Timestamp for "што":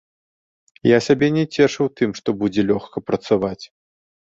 2.23-2.29